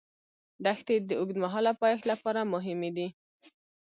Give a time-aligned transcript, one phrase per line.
[0.65, 3.07] دښتې د اوږدمهاله پایښت لپاره مهمې دي.